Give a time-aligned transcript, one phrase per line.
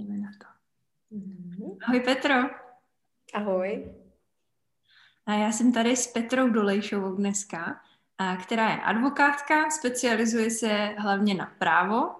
[0.00, 0.46] jdeme na to.
[1.16, 1.76] Mm-hmm.
[1.86, 2.34] Ahoj Petro.
[3.34, 3.94] Ahoj.
[5.26, 7.80] A já jsem tady s Petrou Dolejšovou dneska,
[8.42, 12.14] která je advokátka, specializuje se hlavně na právo.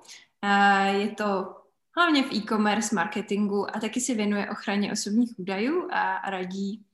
[0.90, 1.56] Je to
[1.96, 6.84] hlavně v e-commerce marketingu a taky se věnuje ochraně osobních údajů a radí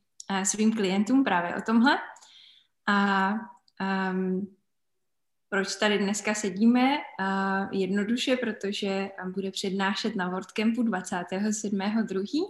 [0.43, 1.98] svým klientům právě o tomhle.
[2.87, 3.32] A
[4.11, 4.55] um,
[5.48, 6.96] proč tady dneska sedíme?
[7.72, 12.43] Jednoduše, protože bude přednášet na WordCampu 27.2.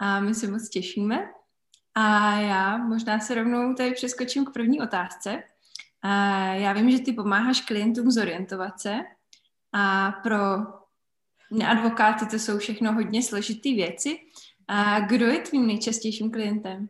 [0.00, 1.28] a my se moc těšíme.
[1.94, 5.42] A já možná se rovnou tady přeskočím k první otázce.
[6.52, 8.96] Já vím, že ty pomáháš klientům zorientovat se
[9.72, 10.36] a pro
[11.66, 14.18] advokáty to jsou všechno hodně složitý věci.
[14.68, 16.88] A kdo je tvým nejčastějším klientem?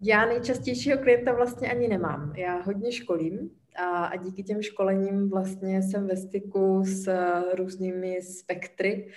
[0.00, 2.32] Já nejčastějšího klienta vlastně ani nemám.
[2.36, 7.08] Já hodně školím a, a díky těm školením vlastně jsem ve styku s
[7.54, 9.08] různými spektry.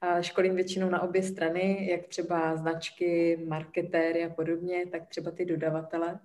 [0.00, 5.44] A školím většinou na obě strany, jak třeba značky, marketéry a podobně, tak třeba ty
[5.44, 6.20] dodavatele.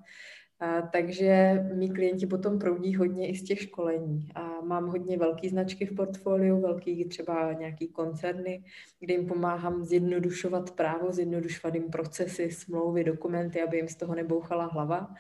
[0.60, 4.30] A, takže mý klienti potom proudí hodně i z těch školení.
[4.36, 8.64] A mám hodně velký značky v portfoliu, velký třeba nějaký koncerny,
[9.00, 14.66] kde jim pomáhám zjednodušovat právo, zjednodušovat jim procesy, smlouvy, dokumenty, aby jim z toho nebouchala
[14.66, 15.16] hlava.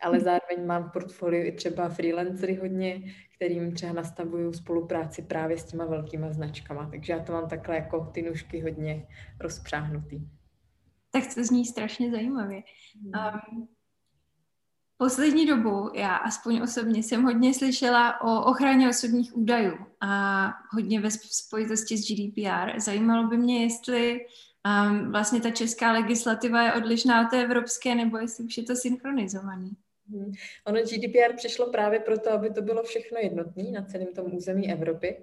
[0.00, 0.24] Ale hmm.
[0.24, 3.02] zároveň mám v portfoliu i třeba freelancery hodně,
[3.36, 6.90] kterým třeba nastavuju spolupráci právě s těma velkýma značkama.
[6.90, 9.06] Takže já to mám takhle jako ty nůžky hodně
[9.40, 10.20] rozpřáhnutý.
[11.10, 12.62] Tak to zní strašně zajímavě.
[13.04, 13.68] Um,
[15.00, 21.10] Poslední dobu, já aspoň osobně, jsem hodně slyšela o ochraně osobních údajů a hodně ve
[21.10, 22.80] spojitosti s GDPR.
[22.80, 24.20] Zajímalo by mě, jestli
[24.90, 28.76] um, vlastně ta česká legislativa je odlišná od té evropské, nebo jestli už je to
[28.76, 29.70] synchronizovaný.
[30.10, 30.32] Hmm.
[30.66, 35.16] Ono GDPR přišlo právě proto, aby to bylo všechno jednotné na celém tom území Evropy.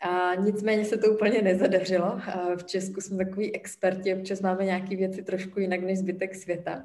[0.00, 2.20] A nicméně se to úplně nezadařilo.
[2.56, 6.84] V Česku jsme takový experti, občas máme nějaké věci trošku jinak než zbytek světa.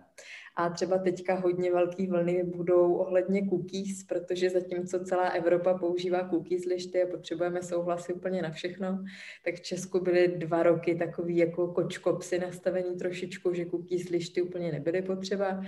[0.55, 6.65] A třeba teďka hodně velké vlny budou ohledně cookies, protože zatímco celá Evropa používá cookies
[6.65, 9.03] lišty a potřebujeme souhlasy úplně na všechno,
[9.45, 14.71] tak v Česku byly dva roky takový jako kočkopsy nastavení trošičku, že cookies lišty úplně
[14.71, 15.61] nebyly potřeba.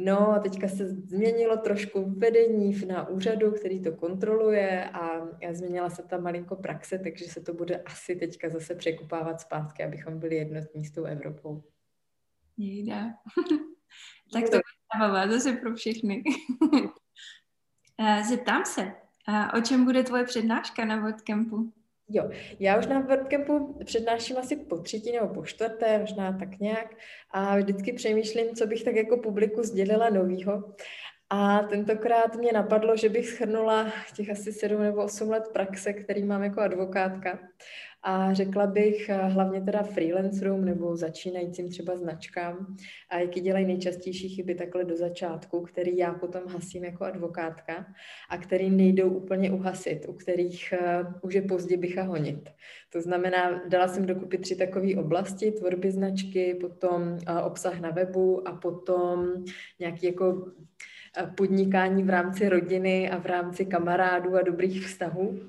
[0.00, 6.02] No a teďka se změnilo trošku vedení na úřadu, který to kontroluje a změnila se
[6.02, 10.84] ta malinko praxe, takže se to bude asi teďka zase překupávat zpátky, abychom byli jednotní
[10.84, 11.62] s tou Evropou.
[12.56, 13.02] Jde.
[14.32, 14.62] tak to bude
[14.94, 16.22] zábava zase pro všechny.
[18.00, 18.92] Eh, zeptám se,
[19.28, 21.72] eh, o čem bude tvoje přednáška na WordCampu?
[22.08, 26.94] Jo, já už na WordCampu přednáším asi po třetí nebo po čtvrté, možná tak nějak
[27.30, 30.74] a vždycky přemýšlím, co bych tak jako publiku sdělila novýho.
[31.30, 36.24] A tentokrát mě napadlo, že bych schrnula těch asi sedm nebo osm let praxe, který
[36.24, 37.38] mám jako advokátka.
[38.02, 42.76] A řekla bych eh, hlavně teda freelancerům nebo začínajícím třeba značkám,
[43.10, 47.86] a jaký dělají nejčastější chyby takhle do začátku, který já potom hasím jako advokátka
[48.30, 52.50] a který nejdou úplně uhasit, u kterých uh, už je pozdě bycha honit.
[52.92, 58.48] To znamená, dala jsem dokupy tři takové oblasti, tvorby značky, potom uh, obsah na webu
[58.48, 59.44] a potom
[59.78, 60.52] nějaký jako
[61.36, 65.40] podnikání v rámci rodiny a v rámci kamarádů a dobrých vztahů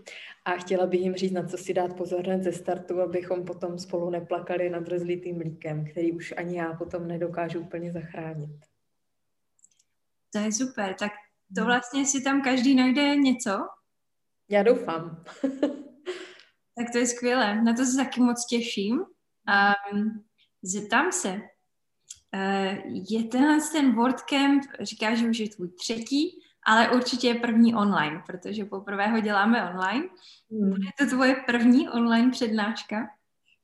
[0.46, 3.80] a chtěla bych jim říct, na co si dát pozor hned ze startu, abychom potom
[3.80, 8.50] spolu neplakali nad rozlitým mlíkem, který už ani já potom nedokážu úplně zachránit.
[10.34, 11.12] To je super, tak
[11.56, 13.68] to vlastně si tam každý najde něco?
[14.50, 15.24] Já doufám.
[16.76, 19.00] tak to je skvělé, na to se taky moc těším.
[19.00, 20.26] Um,
[20.64, 21.42] zeptám se,
[23.10, 28.24] je tenhle ten WordCamp, říká, že už je tvůj třetí, ale určitě je první online,
[28.26, 30.10] protože poprvé ho děláme online.
[30.52, 30.70] Hmm.
[30.70, 33.08] Bude to tvoje první online přednáška?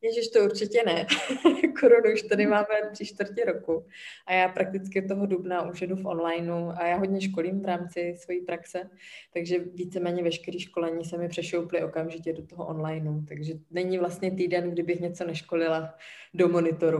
[0.01, 1.05] Ježiš, to určitě ne.
[1.79, 3.85] Korunu už tady máme tři čtvrtě roku
[4.27, 8.15] a já prakticky toho dubna už jedu v onlineu a já hodně školím v rámci
[8.17, 8.89] své praxe,
[9.33, 14.71] takže víceméně veškeré školení se mi přešouply okamžitě do toho onlineu, takže není vlastně týden,
[14.71, 15.95] kdybych něco neškolila
[16.33, 16.99] do monitoru.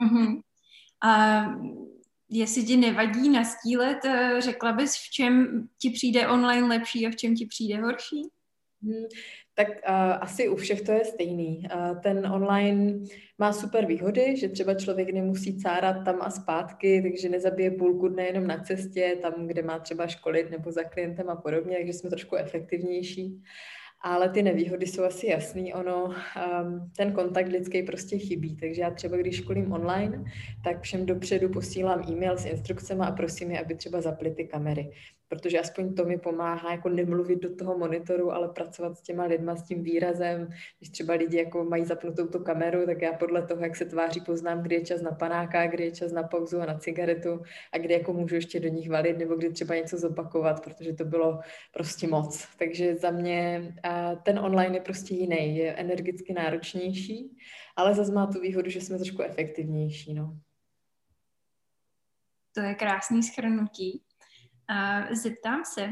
[0.00, 0.40] uh-huh.
[1.02, 1.44] A
[2.30, 7.16] jestli ti nevadí nastílet, eh, řekla bys, v čem ti přijde online lepší a v
[7.16, 8.22] čem ti přijde horší?
[8.82, 9.04] Hmm,
[9.54, 11.62] tak uh, asi u všech to je stejný.
[11.74, 12.98] Uh, ten online
[13.38, 18.26] má super výhody, že třeba člověk nemusí cárat tam a zpátky, takže nezabije půlku dne
[18.26, 22.10] jenom na cestě, tam, kde má třeba školit nebo za klientem a podobně, takže jsme
[22.10, 23.42] trošku efektivnější
[24.00, 25.74] ale ty nevýhody jsou asi jasný.
[25.74, 30.24] Ono, um, ten kontakt lidský prostě chybí, takže já třeba, když školím online,
[30.64, 34.92] tak všem dopředu posílám e-mail s instrukcemi a prosím je, aby třeba zapli ty kamery.
[35.30, 39.56] Protože aspoň to mi pomáhá jako nemluvit do toho monitoru, ale pracovat s těma lidma,
[39.56, 40.48] s tím výrazem.
[40.78, 44.20] Když třeba lidi jako mají zapnutou tu kameru, tak já podle toho, jak se tváří,
[44.20, 47.42] poznám, kdy je čas na panáka, kdy je čas na pauzu a na cigaretu
[47.72, 51.04] a kdy jako můžu ještě do nich valit nebo kdy třeba něco zopakovat, protože to
[51.04, 51.40] bylo
[51.74, 52.48] prostě moc.
[52.58, 53.74] Takže za mě
[54.22, 57.36] ten online je prostě jiný, je energicky náročnější,
[57.76, 60.14] ale zase má tu výhodu, že jsme trošku efektivnější.
[60.14, 60.38] No.
[62.54, 64.02] To je krásný schrnutí.
[65.10, 65.90] Zeptám se,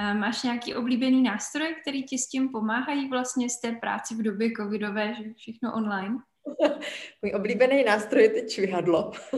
[0.00, 4.50] máš nějaký oblíbený nástroj, který ti s tím pomáhají vlastně z té práci v době
[4.56, 6.16] covidové, že všechno online?
[7.22, 9.12] Můj oblíbený nástroj je teď čvihadlo.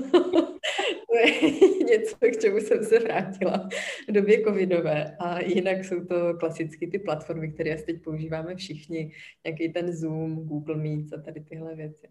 [1.12, 1.50] to je
[1.90, 3.68] něco, k čemu jsem se vrátila
[4.08, 5.16] v době covidové.
[5.20, 9.12] A jinak jsou to klasicky ty platformy, které asi teď používáme všichni.
[9.46, 12.08] Nějaký ten Zoom, Google Meet a tady tyhle věci.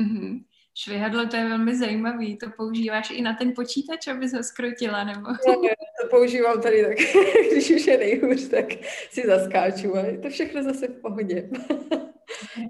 [0.00, 0.44] Mm-hmm.
[0.74, 2.38] Švihadlo, to je velmi zajímavý.
[2.38, 5.28] To používáš i na ten počítač, aby ho skrotila, nebo?
[5.48, 6.96] Ne, ne, to používám tady tak,
[7.52, 8.66] když už je nejhůř, tak
[9.10, 11.34] si zaskáču a je to všechno zase v pohodě.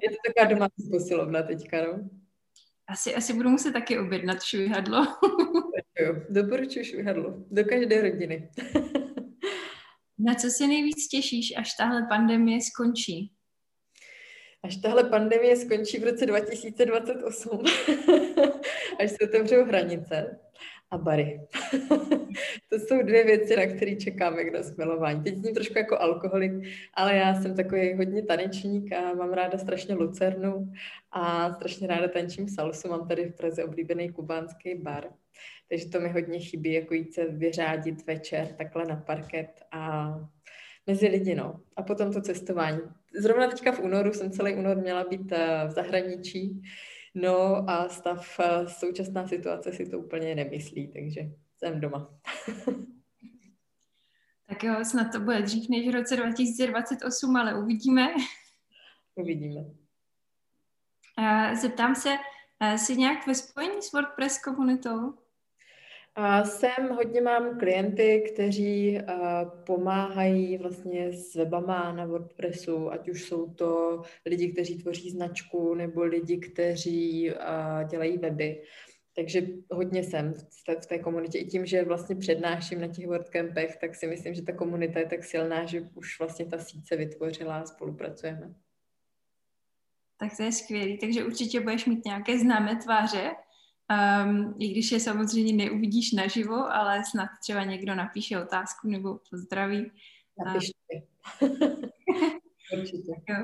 [0.02, 2.08] je to taková domácí posilovna teďka, no.
[2.88, 5.06] Asi, asi budu muset taky objednat švihadlo.
[6.00, 7.34] jo, doporučuji švihadlo.
[7.50, 8.50] Do každé rodiny.
[10.19, 13.32] Na co se nejvíc těšíš, až tahle pandemie skončí?
[14.62, 17.60] Až tahle pandemie skončí v roce 2028,
[19.00, 20.38] až se otevřou hranice
[20.90, 21.40] a bary.
[22.68, 25.22] to jsou dvě věci, na které čekáme k nasmilování.
[25.22, 26.52] Teď zní trošku jako alkoholik,
[26.94, 30.72] ale já jsem takový hodně tanečník a mám ráda strašně lucernu
[31.12, 32.88] a strašně ráda tančím salsu.
[32.88, 35.04] Mám tady v Praze oblíbený kubánský bar.
[35.68, 40.14] Takže to mi hodně chybí, jako jít se vyřádit večer takhle na parket a
[40.87, 41.61] mezi lidi, no.
[41.76, 42.81] A potom to cestování.
[43.20, 46.62] Zrovna teďka v únoru jsem celý únor měla být eh, v zahraničí,
[47.14, 51.20] no a stav, eh, současná situace si to úplně nemyslí, takže
[51.58, 52.20] jsem doma.
[54.49, 58.08] tak jo, snad to bude dřív než v roce 2028, ale uvidíme.
[59.14, 59.64] Uvidíme.
[61.61, 62.17] Zeptám se,
[62.76, 65.14] jsi nějak ve spojení s WordPress komunitou?
[66.14, 68.98] A sem hodně mám klienty, kteří
[69.66, 76.02] pomáhají vlastně s webama na WordPressu, ať už jsou to lidi, kteří tvoří značku, nebo
[76.02, 77.32] lidi, kteří
[77.90, 78.62] dělají weby.
[79.16, 81.38] Takže hodně jsem v té, v té komunitě.
[81.38, 85.06] I tím, že vlastně přednáším na těch WordCampech, tak si myslím, že ta komunita je
[85.06, 88.54] tak silná, že už vlastně ta síť se vytvořila a spolupracujeme.
[90.16, 90.98] Tak to je skvělý.
[90.98, 93.30] Takže určitě budeš mít nějaké známé tváře,
[93.90, 99.93] Um, I když je samozřejmě neuvidíš naživo, ale snad třeba někdo napíše otázku nebo pozdraví.
[100.46, 100.73] Napište.
[102.79, 103.12] Určitě.
[103.29, 103.37] Jo.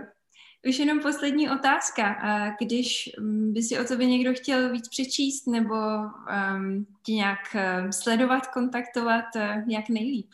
[0.69, 2.17] Už jenom poslední otázka.
[2.61, 7.56] Když mm, by si o tobě někdo chtěl víc přečíst nebo um, tě nějak
[7.90, 10.31] sledovat, kontaktovat, eh, jak nejlíp?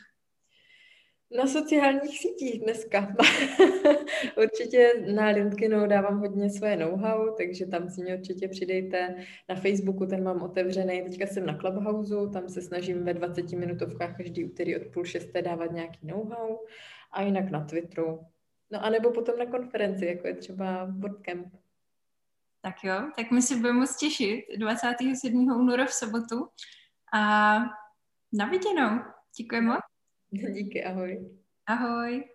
[1.34, 3.14] Na sociálních sítích dneska.
[4.36, 9.14] určitě na LinkedInu dávám hodně svoje know-how, takže tam si mě určitě přidejte.
[9.48, 14.16] Na Facebooku ten mám otevřený, teďka jsem na Clubhouse, tam se snažím ve 20 minutovkách
[14.16, 16.58] každý úterý od půl šesté dávat nějaký know-how
[17.12, 18.20] a jinak na Twitteru.
[18.70, 21.54] No a nebo potom na konferenci, jako je třeba WordCamp.
[22.60, 25.50] Tak jo, tak my si budeme moc těšit 27.
[25.50, 26.48] února v sobotu
[27.14, 27.54] a
[28.32, 28.98] na viděnou.
[29.38, 29.94] Děkujeme moc.
[30.54, 31.31] Díky, ahoj.
[31.66, 32.33] Ahoj.